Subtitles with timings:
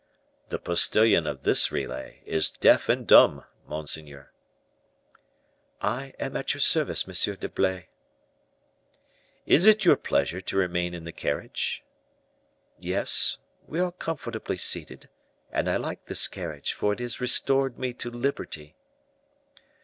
[0.47, 4.31] "The postilion of this relay is deaf and dumb, monseigneur."
[5.79, 7.13] "I am at your service, M.
[7.35, 7.87] d'Herblay."
[9.45, 11.83] "Is it your pleasure to remain in the carriage?"
[12.79, 13.37] "Yes;
[13.67, 15.07] we are comfortably seated,
[15.51, 18.73] and I like this carriage, for it has restored me to liberty."